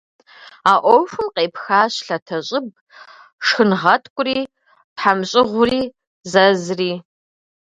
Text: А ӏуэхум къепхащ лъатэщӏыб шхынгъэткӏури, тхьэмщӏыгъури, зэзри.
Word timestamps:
А 0.71 0.73
ӏуэхум 0.81 1.27
къепхащ 1.35 1.93
лъатэщӏыб 2.05 2.65
шхынгъэткӏури, 3.45 4.37
тхьэмщӏыгъури, 4.95 5.81
зэзри. 6.31 6.91